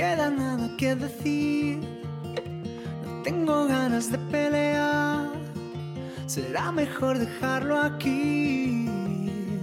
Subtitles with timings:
[0.00, 1.78] queda nada que decir.
[3.04, 5.28] No tengo ganas de pelear.
[6.26, 8.88] Será mejor dejarlo aquí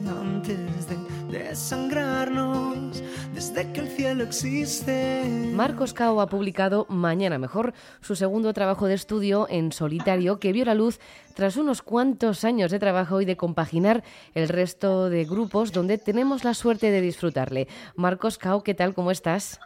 [0.05, 0.97] antes de
[1.31, 3.01] desangrarnos
[3.33, 5.23] desde que el cielo existe.
[5.55, 10.65] Marcos Cao ha publicado Mañana Mejor, su segundo trabajo de estudio en solitario que vio
[10.65, 10.99] la luz
[11.33, 14.03] tras unos cuantos años de trabajo y de compaginar
[14.35, 17.67] el resto de grupos donde tenemos la suerte de disfrutarle.
[17.95, 18.93] Marcos Cao, ¿qué tal?
[18.93, 19.59] ¿Cómo estás?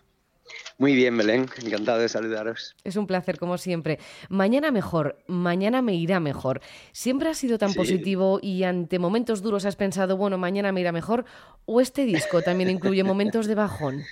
[0.77, 2.75] Muy bien, Belén, encantado de saludaros.
[2.83, 3.99] Es un placer, como siempre.
[4.29, 6.61] Mañana mejor, mañana me irá mejor.
[6.91, 10.91] ¿Siempre has sido tan positivo y ante momentos duros has pensado, bueno, mañana me irá
[10.91, 11.25] mejor?
[11.65, 14.03] ¿O este disco también incluye momentos de bajón?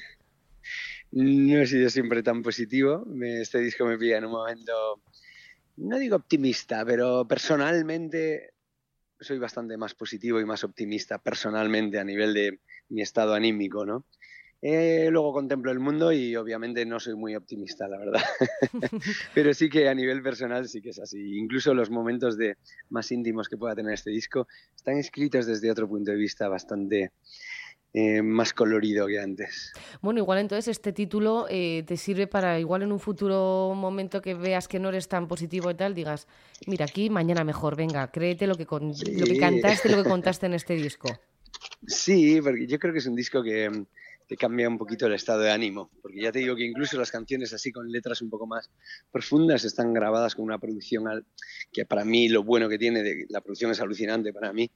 [1.11, 3.03] No he sido siempre tan positivo.
[3.21, 5.01] Este disco me pilla en un momento,
[5.77, 8.53] no digo optimista, pero personalmente
[9.19, 14.05] soy bastante más positivo y más optimista personalmente a nivel de mi estado anímico, ¿no?
[14.61, 18.21] Eh, luego contemplo el mundo y obviamente no soy muy optimista, la verdad.
[19.33, 21.37] Pero sí que a nivel personal sí que es así.
[21.37, 22.57] Incluso los momentos de
[22.89, 27.11] más íntimos que pueda tener este disco están escritos desde otro punto de vista bastante
[27.93, 29.71] eh, más colorido que antes.
[30.01, 34.35] Bueno, igual entonces este título eh, te sirve para igual en un futuro momento que
[34.35, 36.27] veas que no eres tan positivo y tal, digas,
[36.67, 40.53] mira, aquí mañana mejor, venga, créete lo que, lo que cantaste, lo que contaste en
[40.53, 41.09] este disco.
[41.87, 43.71] Sí, porque yo creo que es un disco que
[44.29, 47.09] te cambia un poquito el estado de ánimo, porque ya te digo que incluso las
[47.09, 48.69] canciones así con letras un poco más
[49.11, 51.25] profundas están grabadas con una producción
[51.73, 54.69] que para mí lo bueno que tiene, de, la producción es alucinante para mí,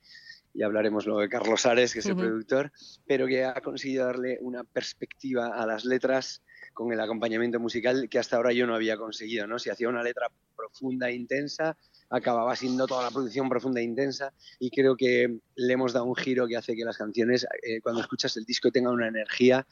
[0.55, 2.71] y hablaremos luego de Carlos Ares, que es el productor,
[3.05, 6.41] pero que ha conseguido darle una perspectiva a las letras
[6.73, 9.59] con el acompañamiento musical que hasta ahora yo no había conseguido, ¿no?
[9.59, 11.77] Si hacía una letra profunda e intensa,
[12.13, 16.15] acababa siendo toda la producción profunda e intensa y creo que le hemos dado un
[16.15, 19.65] giro que hace que las canciones, eh, cuando escuchas el disco, tengan una energía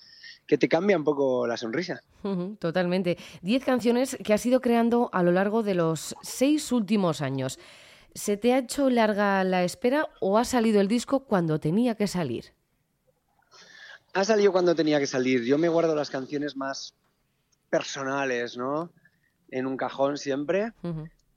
[0.47, 2.01] que te cambia un poco la sonrisa.
[2.59, 3.19] totalmente.
[3.43, 7.59] Diez canciones que has ido creando a lo largo de los seis últimos años.
[8.15, 12.07] ¿Se te ha hecho larga la espera o ha salido el disco cuando tenía que
[12.07, 12.53] salir?
[14.13, 15.43] Ha salido cuando tenía que salir.
[15.43, 16.95] Yo me guardo las canciones más
[17.69, 18.91] personales, ¿no?
[19.51, 20.73] En un cajón siempre.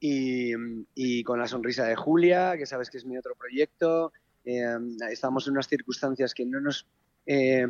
[0.00, 4.12] Y, con la sonrisa de Julia, que sabes que es mi otro proyecto.
[4.44, 4.76] Eh,
[5.10, 6.86] estamos en unas circunstancias que no nos,
[7.24, 7.66] eh,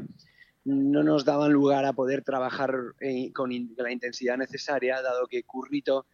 [0.65, 6.07] no nos daban lugar a poder trabajar eh, con la intensidad necesaria, dado que Currito,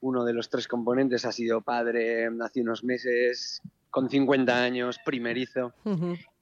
[0.00, 3.62] uno de los tres componentes, ha sido padre hace unos meses,
[3.96, 5.72] con 50 años, primerizo,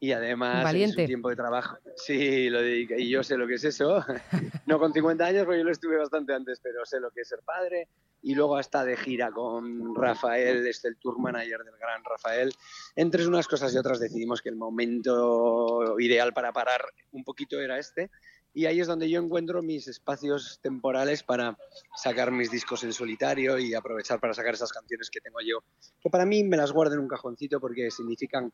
[0.01, 1.03] y además Valiente.
[1.03, 1.77] su tiempo de trabajo.
[1.95, 4.05] Sí, lo y yo sé lo que es eso.
[4.67, 7.29] no con 50 años, porque yo lo estuve bastante antes, pero sé lo que es
[7.29, 7.87] ser padre,
[8.23, 12.53] y luego hasta de gira con Rafael, es el tour manager del gran Rafael.
[12.97, 17.79] Entre unas cosas y otras decidimos que el momento ideal para parar un poquito era
[17.79, 18.11] este
[18.55, 21.59] y ahí es donde yo encuentro mis espacios temporales para
[21.97, 25.59] sacar mis discos en solitario y aprovechar para sacar esas canciones que tengo yo,
[26.01, 28.53] que para mí me las guardo en un cajoncito porque significan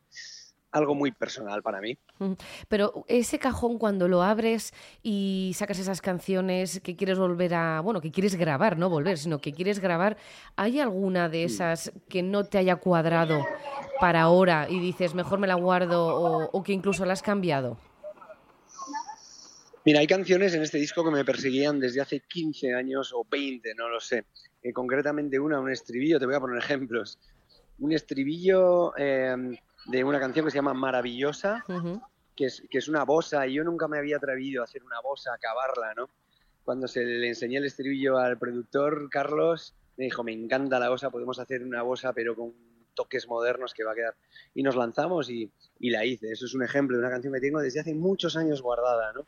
[0.73, 1.99] algo muy personal para mí.
[2.69, 4.73] Pero ese cajón cuando lo abres
[5.03, 9.41] y sacas esas canciones que quieres volver a, bueno, que quieres grabar, no volver, sino
[9.41, 10.17] que quieres grabar,
[10.57, 13.45] ¿hay alguna de esas que no te haya cuadrado
[14.01, 17.79] para ahora y dices, mejor me la guardo o, que incluso la has cambiado?
[19.85, 23.75] Mira, hay canciones en este disco que me perseguían desde hace 15 años o 20,
[23.75, 24.25] no lo sé.
[24.63, 27.19] Eh, concretamente una, un estribillo, te voy a poner ejemplos.
[27.79, 28.93] Un estribillo...
[28.97, 31.65] Eh, de una canción que se llama Maravillosa,
[32.37, 35.01] que, es, que es una bosa, y yo nunca me había atrevido a hacer una
[35.01, 36.11] bosa, a acabarla, ¿no?
[36.65, 41.11] Cuando se le enseñé el estribillo al productor, Carlos, me dijo, me encanta la bosa,
[41.11, 42.53] podemos hacer una bosa, pero con
[42.95, 44.15] toques modernos que va a quedar.
[44.55, 46.31] Y nos lanzamos y, y la hice.
[46.31, 49.27] Eso es un ejemplo de una canción que tengo desde hace muchos años guardada, ¿no?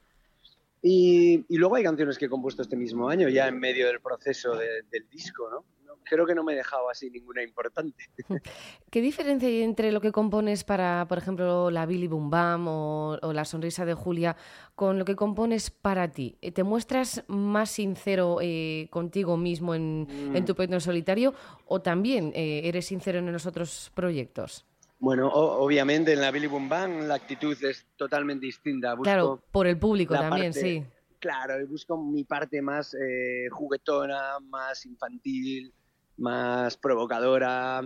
[0.82, 4.00] Y, y, luego hay canciones que he compuesto este mismo año, ya en medio del
[4.00, 5.64] proceso del disco, ¿no?
[6.04, 8.04] creo que no me he dejado así ninguna importante.
[8.90, 13.18] ¿Qué diferencia hay entre lo que compones para, por ejemplo, la Billy Boom Bam o,
[13.32, 14.36] La Sonrisa de Julia
[14.74, 16.36] con lo que compones para ti?
[16.54, 20.44] ¿Te muestras más sincero eh, contigo mismo en, mm.
[20.44, 21.34] tu proyecto en solitario
[21.66, 24.66] o también eh, eres sincero en los otros proyectos?
[25.02, 28.96] Bueno, obviamente en la Billy Boom Bam la actitud es totalmente distinta.
[29.02, 30.84] claro, por el público también, sí.
[31.18, 35.74] Claro, busco mi parte más eh, juguetona, más infantil,
[36.18, 37.82] más provocadora.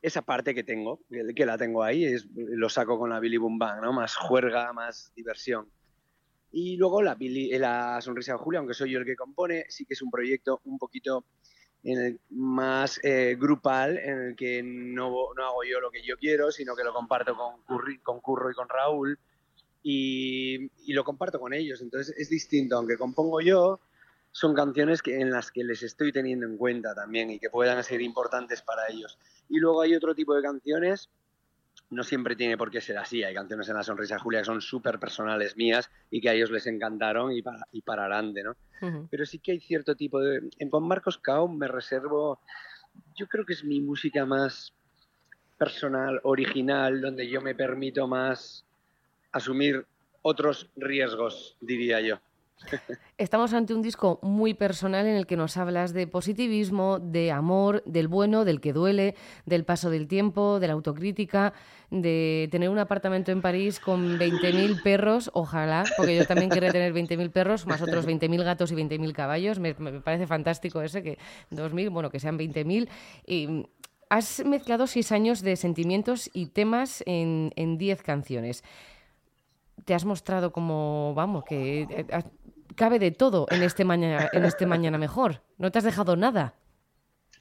[0.00, 1.00] Esa parte que tengo,
[1.34, 3.92] que la tengo ahí, es, lo saco con la Billy Boom Bang, ¿no?
[3.92, 5.66] Más juerga, más diversión.
[6.52, 9.94] Y luego la, la Sonrisa de Julia, aunque soy yo el que compone, sí que
[9.94, 11.24] es un proyecto un poquito
[12.30, 16.74] más eh, grupal, en el que no, no, hago yo lo que yo quiero, sino
[16.74, 17.62] que lo comparto con,
[18.02, 19.18] con Curro y con Raúl
[19.88, 21.80] y, lo comparto con ellos.
[21.80, 23.80] Entonces es distinto, aunque compongo yo,
[24.32, 27.82] son canciones que, en las que les estoy teniendo en cuenta también y que puedan
[27.84, 29.18] ser importantes para ellos.
[29.48, 31.08] Y luego hay otro tipo de canciones,
[31.90, 34.60] no siempre tiene por qué ser así, hay canciones en La Sonrisa Julia que son
[34.60, 38.56] súper personales mías y que a ellos les encantaron y para, y para adelante, ¿no?
[39.10, 40.48] Pero sí que hay cierto tipo de...
[40.58, 42.40] En Con Marcos Cao me reservo,
[43.14, 44.74] yo creo que es mi música más
[45.56, 48.66] personal, original, donde yo me permito más
[49.32, 49.86] asumir
[50.22, 52.18] otros riesgos, diría yo.
[53.18, 57.82] Estamos ante un disco muy personal en el que nos hablas de positivismo, de amor,
[57.86, 59.14] del bueno, del que duele,
[59.46, 61.52] del paso del tiempo, de la autocrítica,
[61.90, 66.92] de tener un apartamento en París con 20.000 perros, ojalá, porque yo también quería tener
[66.92, 69.58] 20.000 perros, más otros 20.000 gatos y 20.000 caballos.
[69.58, 71.18] Me, parece fantástico ese, que
[71.52, 72.88] 2.000, bueno, que sean 20.000.
[73.26, 73.66] Y
[74.08, 78.62] has mezclado seis años de sentimientos y temas en 10 canciones
[79.84, 82.06] te has mostrado como, vamos, que eh,
[82.76, 85.42] cabe de todo en este mañana, en este mañana mejor.
[85.58, 86.54] No te has dejado nada.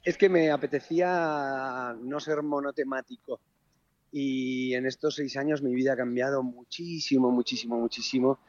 [0.03, 3.39] Es que me apetecía no ser monotemático.
[4.11, 8.39] Y en estos seis años mi vida ha cambiado muchísimo, muchísimo, muchísimo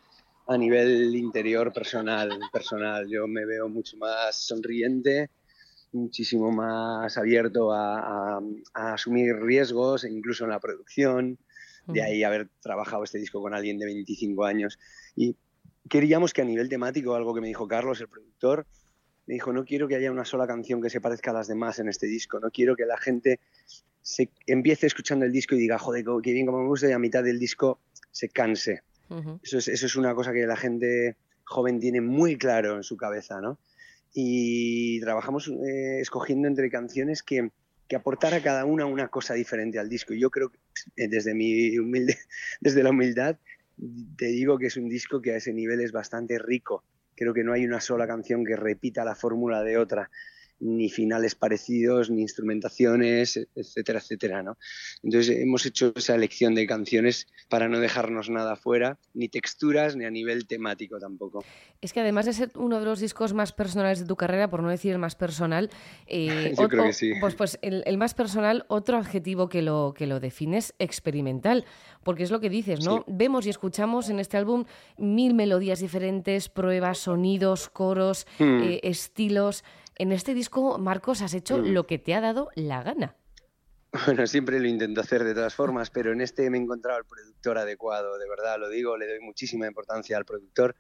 [0.47, 2.31] a nivel interior personal.
[2.53, 3.07] personal.
[3.09, 5.31] Yo me veo mucho más sonriente,
[5.93, 8.39] muchísimo más abierto a,
[8.75, 11.39] a asumir riesgos, incluso en la producción
[11.87, 14.79] de ahí haber trabajado este disco con alguien de 25 años.
[15.15, 15.37] Y
[15.89, 18.67] queríamos que a nivel temático, algo que me dijo Carlos, el productor,
[19.27, 21.79] me dijo, no quiero que haya una sola canción que se parezca a las demás
[21.79, 23.41] en este disco, no quiero que la gente
[24.03, 26.99] se empiece escuchando el disco y diga, joder, qué bien como me gusta, y a
[26.99, 27.81] mitad del disco
[28.13, 28.83] se canse.
[29.43, 32.97] eso, es, eso es una cosa que la gente joven tiene muy claro en su
[32.97, 33.59] cabeza, ¿no?
[34.15, 37.51] Y trabajamos eh, escogiendo entre canciones que,
[37.89, 40.15] que aportara cada una una cosa diferente al disco.
[40.15, 40.59] Yo creo que
[40.97, 42.17] eh, desde mi humilde,
[42.61, 43.37] desde la humildad,
[44.17, 46.85] te digo que es un disco que a ese nivel es bastante rico.
[47.15, 50.11] Creo que no hay una sola canción que repita la fórmula de otra
[50.59, 54.57] ni finales parecidos, ni instrumentaciones, etcétera, etcétera, ¿no?
[55.03, 60.05] Entonces hemos hecho esa elección de canciones para no dejarnos nada fuera, ni texturas, ni
[60.05, 61.45] a nivel temático tampoco.
[61.81, 64.63] Es que además de ser uno de los discos más personales de tu carrera, por
[64.63, 65.71] no decir el más personal,
[66.07, 67.13] eh, Yo creo que sí.
[67.21, 71.65] pues, pues el, más personal, otro adjetivo que lo, que lo define es experimental,
[72.03, 73.05] porque es lo que dices, ¿no?
[73.07, 74.65] Vemos y escuchamos en este álbum
[74.97, 78.63] mil melodías diferentes, pruebas, sonidos, coros, hmm.
[78.63, 79.65] eh, estilos.
[79.99, 81.73] En este disco, Marcos, has hecho mm.
[81.73, 83.17] lo que te ha dado la gana.
[84.05, 87.07] Bueno, siempre lo intento hacer de todas formas, pero en este me he encontrado el
[87.07, 90.77] productor adecuado, de verdad lo digo, le doy muchísima importancia al productor,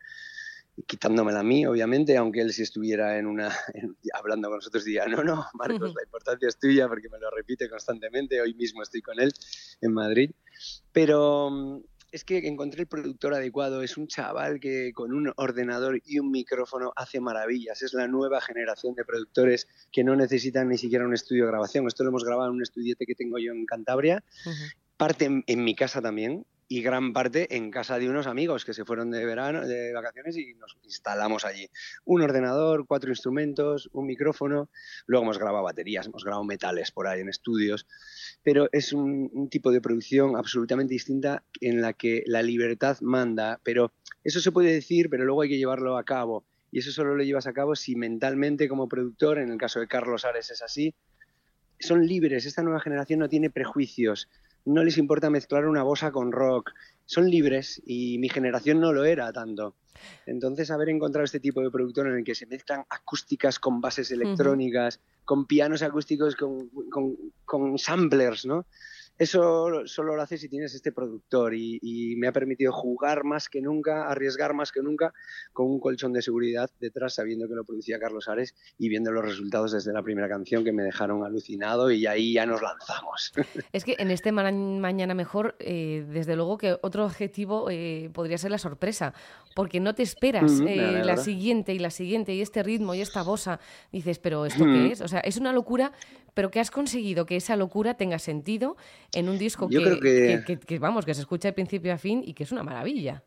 [0.86, 3.48] quitándomela a mí, obviamente, aunque él si estuviera en una
[4.12, 7.70] hablando con nosotros diría, no, no, Marcos, la importancia es tuya porque me lo repite
[7.70, 9.32] constantemente, hoy mismo estoy con él
[9.80, 10.32] en Madrid,
[10.92, 11.80] pero mm,
[12.12, 13.82] es que encontré el productor adecuado.
[13.82, 17.82] Es un chaval que con un ordenador y un micrófono hace maravillas.
[17.82, 21.86] Es la nueva generación de productores que no necesitan ni siquiera un estudio de grabación.
[21.86, 24.24] Esto lo hemos grabado en un estudiete que tengo yo en Cantabria.
[24.96, 28.84] Parte en, mi casa también y gran parte en casa de unos amigos que se
[28.84, 31.68] fueron de verano, de vacaciones y nos instalamos allí.
[32.04, 34.68] Un ordenador, cuatro instrumentos, un micrófono.
[35.06, 37.86] Luego hemos grabado baterías, hemos grabado metales por ahí en estudios
[38.46, 43.92] pero es un, tipo de producción absolutamente distinta en la que la libertad manda, pero
[44.22, 46.44] eso se puede decir, pero luego hay que llevarlo a cabo.
[46.70, 49.88] Y eso solo lo llevas a cabo si mentalmente como productor, en el caso de
[49.88, 50.94] Carlos Ares es así,
[51.80, 52.46] son libres.
[52.46, 54.28] Esta nueva generación no tiene prejuicios,
[54.66, 56.72] no les importa mezclar una bosa con rock,
[57.06, 59.74] son libres y mi generación no lo era tanto.
[60.26, 64.10] Entonces, haber encontrado este tipo de productor en el que se mezclan acústicas con bases
[64.10, 68.66] electrónicas, con pianos acústicos, con, con, con samplers, ¿no?
[69.18, 73.60] Eso solo lo haces si tienes este productor y, me ha permitido jugar más que
[73.60, 75.12] nunca, arriesgar más que nunca
[75.52, 79.24] con un colchón de seguridad detrás, sabiendo que lo producía Carlos Ares y viendo los
[79.24, 83.32] resultados desde la primera canción que me dejaron alucinado y ahí ya nos lanzamos.
[83.72, 88.50] Es que en este Mañana Mejor, eh, desde luego que otro objetivo eh, podría ser
[88.50, 89.12] la sorpresa,
[89.54, 93.22] porque no te esperas eh, la siguiente y la siguiente y este ritmo y esta
[93.22, 93.60] bosa.
[93.92, 95.00] Dices, pero ¿esto qué es?
[95.00, 95.92] O sea, es una locura,
[96.34, 98.76] pero que has conseguido que esa locura tenga sentido
[99.16, 102.52] en un disco que, vamos, que se escucha de principio a fin y que es
[102.52, 103.24] una maravilla.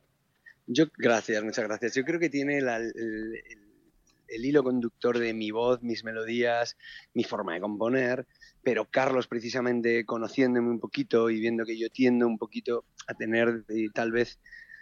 [0.67, 1.95] Yo, gracias, muchas gracias.
[1.95, 6.77] Yo creo que tiene el, hilo conductor de mi voz, mis melodías,
[7.15, 8.27] mi forma de componer,
[8.61, 13.65] pero Carlos precisamente conociéndome un poquito y viendo que yo tiendo un poquito a tener
[13.91, 14.39] tal vez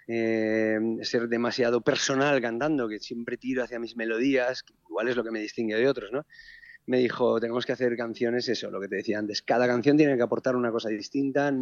[0.09, 5.23] eh, ser demasiado personal cantando, que siempre tiro hacia mis melodías, que igual es lo
[5.23, 6.25] que me distingue de otros, ¿no?
[6.87, 10.15] Me dijo, tenemos que hacer canciones, eso, lo que te decía antes, cada canción tiene
[10.15, 11.53] que aportar una cosa distinta.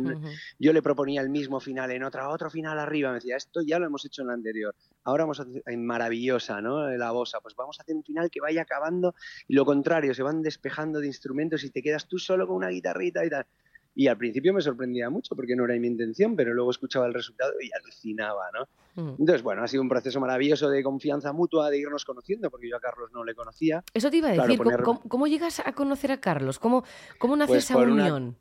[0.59, 3.79] Yo le proponía el mismo final en otra, otro final arriba, me decía, esto ya
[3.79, 6.89] lo hemos hecho en la anterior, ahora vamos a hacer en maravillosa, ¿no?
[6.91, 9.15] La bosa, pues vamos a hacer un final que vaya acabando
[9.47, 12.69] y lo contrario, se van despejando de instrumentos y te quedas tú solo con una
[12.69, 13.45] guitarrita y tal.
[13.95, 17.13] Y al principio me sorprendía mucho porque no era mi intención, pero luego escuchaba el
[17.13, 18.67] resultado y alucinaba, ¿no?
[19.01, 19.15] Mm.
[19.19, 22.75] Entonces, bueno, ha sido un proceso maravilloso de confianza mutua, de irnos conociendo, porque yo
[22.75, 23.83] a Carlos no le conocía.
[23.93, 24.59] Eso te iba a decir,
[25.07, 26.59] ¿cómo, llegas a conocer a Carlos?
[26.59, 26.83] ¿Cómo,
[27.17, 28.37] cómo nace pues esa unión?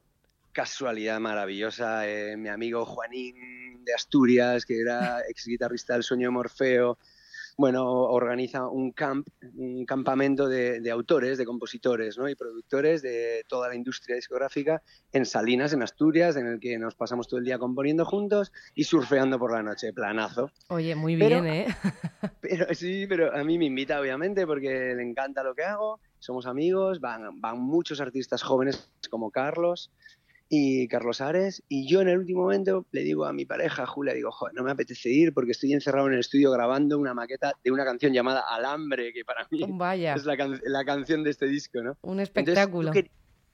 [0.54, 6.30] casualidad maravillosa, eh, mi amigo Juanín de Asturias, que era ex guitarrista del Sueño de
[6.30, 6.96] Morfeo,
[7.56, 12.28] bueno, organiza un camp, un campamento de, autores, de compositores ¿no?
[12.28, 14.82] y productores de toda la industria discográfica
[15.12, 18.84] en Salinas, en Asturias, en el que nos pasamos todo el día componiendo juntos y
[18.84, 20.50] surfeando por la noche, planazo.
[20.68, 21.66] Oye, muy bien, ¿eh?
[22.40, 26.46] Pero sí, pero a mí me invita obviamente porque le encanta lo que hago, somos
[26.46, 29.90] amigos, van, van muchos artistas jóvenes como Carlos,
[30.56, 31.62] y Carlos Ares.
[31.68, 34.62] Y yo en el último momento le digo a mi pareja, Julia, digo, joder, no
[34.62, 38.12] me apetece ir porque estoy encerrado en el estudio grabando una maqueta de una canción
[38.12, 41.96] llamada Alambre, que para mí es la, canción de este disco, ¿no?
[42.02, 42.92] Un espectáculo.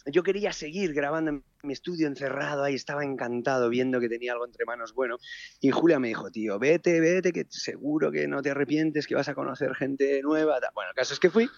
[0.06, 4.44] yo, quería seguir grabando en mi estudio encerrado, ahí estaba encantado viendo que tenía algo
[4.44, 5.16] entre manos bueno.
[5.60, 9.28] Y Julia me dijo, tío, vete, vete, que seguro que no te arrepientes, que vas
[9.28, 10.58] a conocer gente nueva.
[10.74, 11.48] Bueno, el caso es que fui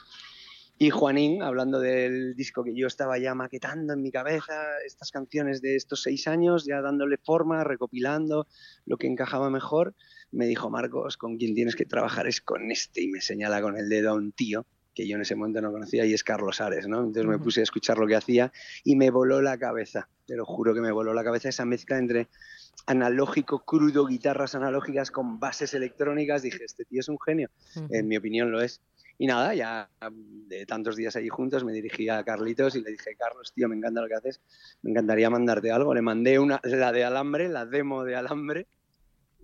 [0.83, 5.63] y Juanín, hablando del disco que yo estaba ya maquetando en mi cabeza, estas canciones
[5.63, 8.49] de estos seis años, ya dándole forma, recopilando
[8.85, 9.95] lo que encajaba mejor,
[10.33, 13.77] me dijo, Marcos, con quien tienes que trabajar es con este, y me señala con
[13.77, 16.61] el dedo a un tío que yo en ese momento no conocía y es Carlos
[16.61, 16.99] Ares, ¿no?
[16.99, 20.45] Entonces me puse a escuchar lo que hacía y me voló la cabeza, te lo
[20.45, 22.29] juro que me voló la cabeza esa mezcla entre
[22.87, 27.51] analógico, crudo, guitarras analógicas con bases electrónicas, dije, este tío es un genio,
[27.91, 28.81] en mi opinión lo es.
[29.23, 29.89] Y nada, ya
[30.49, 33.77] de tantos días allí juntos me dirigí a Carlitos y le dije, Carlos, tío, me
[33.77, 34.41] encanta lo que haces,
[34.83, 35.95] me encantaría mandarte algo.
[35.95, 38.67] Le mandé una, la de Alambre, la demo de Alambre,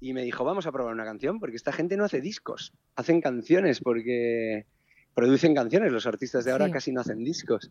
[0.01, 3.21] y me dijo, vamos a probar una canción, porque esta gente no hace discos, hacen
[3.21, 4.67] canciones, porque
[5.15, 7.71] producen canciones, los artistas de ahora casi no hacen discos.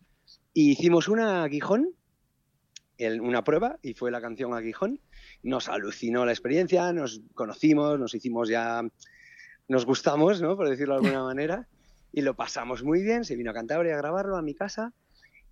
[0.54, 1.90] Y hicimos una Aguijón,
[3.20, 4.98] una prueba, y fue la canción Aguijón.
[5.42, 8.80] Nos alucinó la experiencia, nos conocimos, nos hicimos ya,
[9.68, 10.56] nos gustamos, ¿no?
[10.56, 11.68] Por decirlo de alguna manera
[12.12, 13.24] y lo pasamos muy bien.
[13.24, 14.92] Se vino a Cantabria a grabarlo a mi casa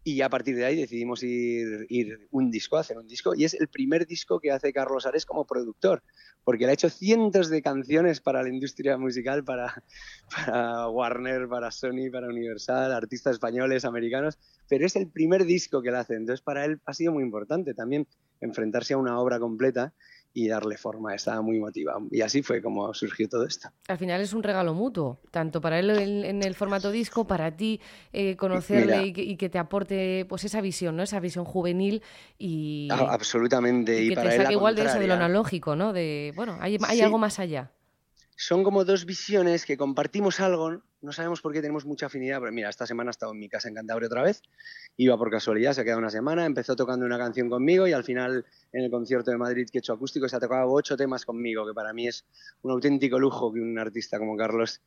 [0.06, 3.34] y a partir de ahí decidimos ir, ir un disco, hacer un disco.
[3.34, 6.04] Y es el primer disco que hace Carlos Ares como productor,
[6.44, 12.08] porque él ha hecho cientos de canciones para la industria musical, para, Warner, para Sony,
[12.12, 16.14] para Universal, artistas españoles, americanos, pero es el primer disco que él hace.
[16.14, 18.06] Entonces para él ha sido muy importante también
[18.40, 19.92] enfrentarse a una obra completa
[20.36, 21.14] y darle forma.
[21.14, 22.02] Estaba muy motivado.
[22.10, 23.70] Y así fue como surgió todo esto.
[23.88, 27.80] Al final es un regalo mutuo, tanto para él en, el formato disco, para ti
[28.12, 31.02] eh, conocerle y que, te aporte pues esa visión, ¿no?
[31.02, 32.02] Esa visión juvenil
[32.36, 32.88] y...
[32.92, 34.02] Ah, absolutamente.
[34.02, 35.94] Y, que te saque igual de eso, de lo analógico, ¿no?
[35.94, 37.72] De, bueno, hay, hay algo más allá
[38.36, 42.52] son como dos visiones que compartimos algo, no sabemos por qué tenemos mucha afinidad, pero
[42.52, 44.42] mira, esta semana he estado en mi casa en Cantabria otra vez,
[44.96, 48.04] iba por casualidad, se ha quedado una semana, empezó tocando una canción conmigo y al
[48.04, 51.24] final en el concierto de Madrid que he hecho acústico se ha tocado ocho temas
[51.24, 52.24] conmigo, que para mí es
[52.62, 54.80] un auténtico lujo que un artista como Carlos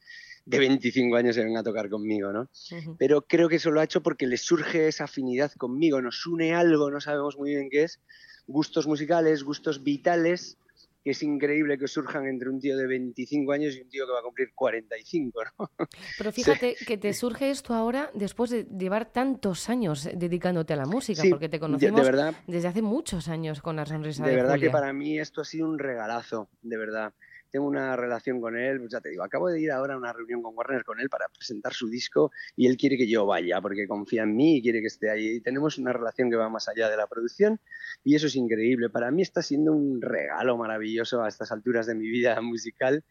[0.46, 2.50] de 25 años se venga a tocar conmigo, ¿no?
[2.98, 6.56] Pero creo que eso lo ha hecho porque le surge esa afinidad conmigo, nos une
[6.56, 8.00] algo, no sabemos muy bien qué es,
[8.48, 10.58] gustos musicales, gustos vitales,
[11.03, 14.12] que es increíble que surjan entre un tío de 25 años y un tío que
[14.12, 15.72] va a cumplir 45, ¿no?
[16.18, 20.86] Pero fíjate que te surge esto ahora después de llevar tantos años dedicándote a la
[20.86, 22.08] música, porque te conocemos
[22.48, 25.46] desde hace muchos años con la sonrisa de De verdad que para mí esto ha
[25.46, 27.13] sido un regalazo, de verdad
[27.51, 30.13] tengo una relación con él, pues ya te digo, acabo de ir ahora a una
[30.13, 33.62] reunión con Warner con él para presentar su disco y él quiere que yo vaya
[33.62, 35.27] porque confía en mí y quiere que esté ahí.
[35.36, 37.60] Y tenemos una relación que va más allá de la producción
[38.03, 38.89] y eso es increíble.
[38.89, 43.03] Para mí está siendo un regalo maravilloso a estas alturas de mi vida musical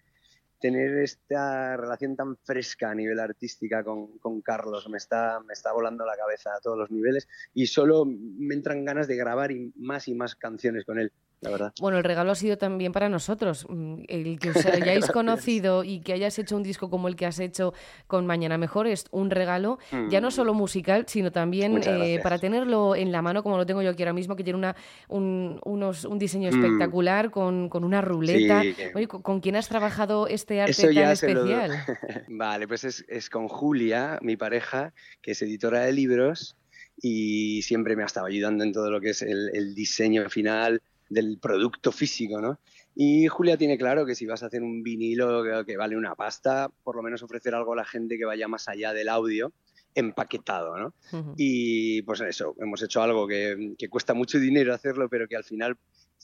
[0.61, 5.73] tener esta relación tan fresca a nivel artística con, con, Carlos me está, me está
[5.73, 9.73] volando la cabeza a todos los niveles y solo me entran ganas de grabar y
[9.77, 11.73] más y más canciones con él la verdad.
[11.81, 13.67] Bueno, el regalo ha sido también para nosotros.
[13.69, 17.27] Mm, el que os hayáis conocido y que hayas hecho un disco como el que
[17.27, 17.75] has hecho
[18.07, 19.79] con Mañana Mejor es un regalo,
[20.11, 20.33] ya no mm.
[20.33, 24.03] solo musical, sino también eh, para tenerlo en la mano, como lo tengo yo aquí
[24.03, 24.75] ahora mismo, que tiene una,
[25.09, 26.55] un, unos, un diseño mm.
[26.55, 28.63] espectacular con, con, una ruleta.
[29.09, 31.73] ¿con, quién has trabajado este arte tan especial?
[32.29, 34.93] vale, pues es, es con Julia, mi pareja,
[35.23, 36.57] que es editora de libros
[37.01, 40.83] y siempre me ha estado ayudando en todo lo que es el, el diseño final
[41.09, 42.59] del producto físico, ¿no?
[42.95, 46.71] Y Julia tiene claro que si vas a hacer un vinilo que, vale una pasta,
[46.83, 49.53] por lo menos ofrecer algo a la gente que vaya más allá del audio
[49.95, 50.95] empaquetado, ¿no?
[51.37, 55.45] Y pues eso, hemos hecho algo que, que, cuesta mucho dinero hacerlo, pero que al
[55.45, 55.77] final,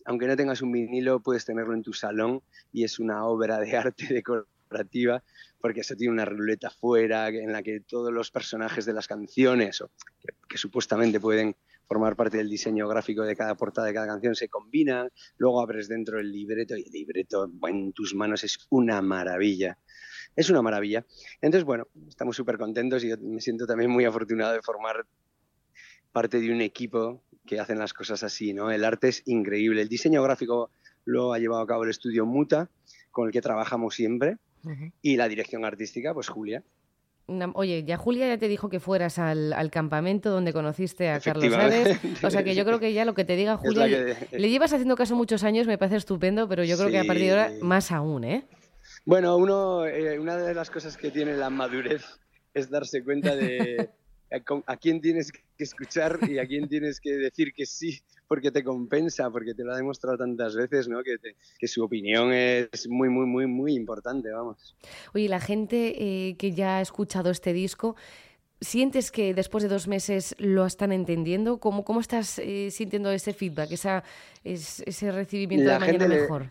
[0.05, 3.77] aunque no tengas un vinilo, puedes tenerlo en tu salón y es una obra de
[3.77, 5.23] arte decorativa
[5.61, 9.83] porque eso tiene una ruleta fuera en la que todos los personajes de las canciones,
[10.21, 14.35] que, que supuestamente pueden formar parte del diseño gráfico de cada portada de cada canción,
[14.35, 19.03] se combinan, luego abres dentro el libreto y el libreto en tus manos es una
[19.03, 19.79] maravilla.
[20.37, 21.07] Es una maravilla.
[21.41, 25.07] Entonces, bueno, estamos súper contentos y yo me siento también muy afortunado de formar
[26.13, 28.71] parte de un equipo que hacen las cosas así, ¿no?
[28.71, 29.83] El arte es increíble.
[29.83, 30.71] El diseño gráfico
[31.05, 32.71] lo ha llevado a cabo el estudio Muta,
[33.11, 34.39] con el que trabajamos siempre,
[35.03, 36.65] y la dirección artística, pues Julia.
[37.27, 41.99] Oye, ya Julia ya te dijo que fueras al, campamento donde conociste a Carlos Ares.
[42.23, 43.89] O sea que yo creo que ya lo que te diga Julia,
[44.31, 47.25] le llevas haciendo caso muchos años, me parece estupendo, pero yo creo que a partir
[47.25, 48.47] de ahora más aún, ¿eh?
[49.07, 52.05] Bueno, uno, eh, una de las cosas que tiene la madurez
[52.53, 53.91] es darse cuenta de
[54.67, 58.65] a quién tienes que escuchar y a quién tienes que decir que sí porque te
[58.65, 61.03] compensa, porque te lo ha demostrado tantas veces, ¿no?
[61.03, 61.17] Que,
[61.59, 64.77] que su opinión es muy, muy, muy, muy importante, vamos.
[65.15, 67.97] Oye, la gente eh, que ya ha escuchado este disco,
[68.61, 71.59] ¿Sientes que después de dos meses lo están entendiendo?
[71.59, 74.05] ¿Cómo, cómo estás eh, sintiendo ese feedback, esa,
[74.43, 76.49] ese recibimiento de mañana mejor?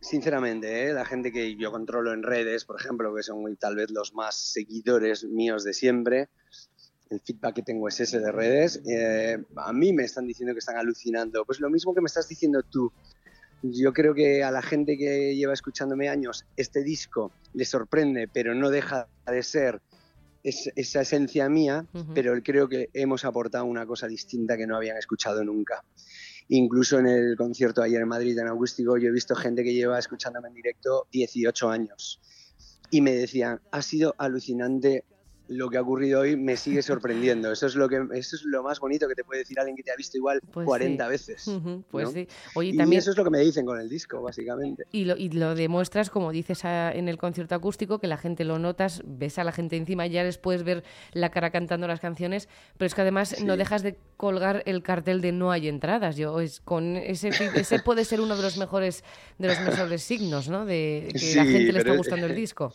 [0.00, 0.92] Sinceramente, ¿eh?
[0.92, 4.34] la gente que yo controlo en redes, por ejemplo, que son tal vez los más
[4.34, 6.28] seguidores míos de siempre,
[7.14, 8.80] el feedback que tengo es ese de redes.
[8.86, 11.44] Eh, a mí me están diciendo que están alucinando.
[11.44, 12.92] Pues lo mismo que me estás diciendo tú.
[13.62, 18.54] Yo creo que a la gente que lleva escuchándome años, este disco le sorprende, pero
[18.54, 19.80] no deja de ser
[20.42, 25.42] esa esencia mía, pero creo que hemos aportado una cosa distinta que no habían escuchado
[25.42, 25.82] nunca.
[26.48, 29.98] Incluso en el concierto ayer en Madrid, en Augústico, yo he visto gente que lleva
[29.98, 32.20] escuchándome en directo 18 años.
[32.90, 35.04] Y me decían, ha sido alucinante
[35.48, 37.52] lo que ha ocurrido hoy me sigue sorprendiendo.
[37.52, 39.82] Eso es lo que eso es lo más bonito que te puede decir alguien que
[39.82, 41.60] te ha visto igual 40 pues veces.
[41.90, 42.26] pues sí.
[42.62, 43.00] y también...
[43.00, 44.84] eso es lo que me dicen con el disco, básicamente.
[44.92, 48.58] Y lo, y lo demuestras, como dices en el concierto acústico, que la gente lo
[48.58, 52.48] notas, ves a la gente encima, ya les puedes ver la cara cantando las canciones,
[52.78, 56.16] pero es que además no dejas de colgar el cartel de no hay entradas.
[56.16, 59.04] Yo es con ese ese puede ser uno de los mejores
[59.38, 60.64] de los mejores signos, ¿no?
[60.64, 62.72] De que la gente le está gustando el disco.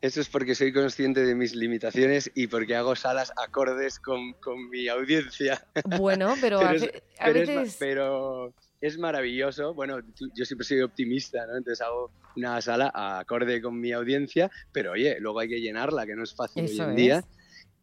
[0.00, 4.68] Eso es porque soy consciente de mis limitaciones y porque hago salas acordes con, con
[4.70, 5.66] mi audiencia.
[5.98, 7.76] Bueno, pero, a, veces...
[7.80, 9.74] pero es maravilloso.
[9.74, 9.98] Bueno,
[10.34, 11.56] yo siempre soy optimista, ¿no?
[11.56, 16.14] Entonces hago una sala acorde con mi audiencia, pero oye, luego hay que llenarla, que
[16.14, 17.24] no es fácil hoy en día.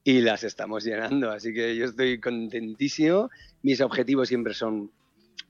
[0.05, 3.29] Y las estamos llenando, así que yo estoy contentísimo.
[3.63, 4.91] Mis objetivos siempre son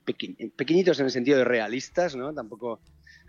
[0.04, 2.32] pequeñitos en el sentido de realistas, ¿no?
[2.32, 2.80] Tampoco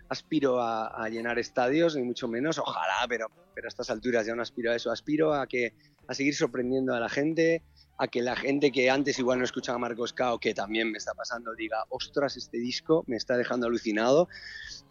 [0.08, 4.70] aspiro a, llenar estadios, ni mucho menos, ojalá, pero, a estas alturas ya no aspiro
[4.70, 5.74] a eso, aspiro a, que,
[6.06, 7.62] a seguir sorprendiendo a la gente,
[7.98, 10.98] a que la gente que antes igual no escuchaba a Marcos Cao, que también me
[10.98, 14.28] está pasando, diga, ostras, este disco me está dejando alucinado,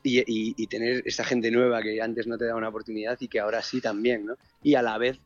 [0.04, 3.40] y, y, tener esa gente nueva que antes no te daba una oportunidad y que
[3.40, 4.36] ahora sí también, ¿no?
[4.64, 5.20] Y a la vez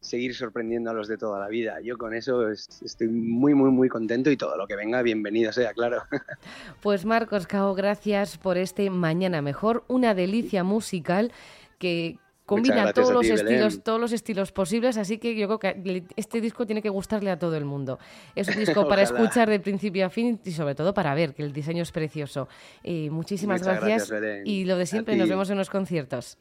[0.00, 1.80] seguir sorprendiendo a los de toda la vida.
[1.82, 5.72] Yo con eso estoy muy, muy, muy contento y todo lo que venga, bienvenido sea,
[5.72, 6.02] claro.
[6.82, 11.32] Pues Marcos Cao, gracias por este Mañana Mejor, una delicia musical
[11.78, 16.40] que combina todos los estilos, todos los estilos posibles, así que yo creo que este
[16.40, 17.98] disco tiene que gustarle a todo el mundo.
[18.34, 21.42] Es un disco para escuchar de principio a fin y sobre todo para ver que
[21.42, 22.48] el diseño es precioso.
[22.82, 24.12] Y muchísimas gracias,
[24.44, 26.38] y lo de siempre, nos vemos en los conciertos.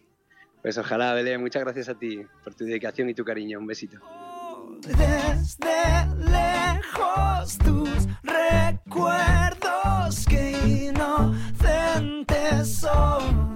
[0.66, 3.60] Pues ojalá, Belén, muchas gracias a ti por tu dedicación y tu cariño.
[3.60, 4.00] Un besito.
[4.82, 13.55] Desde lejos tus recuerdos que inocentes son.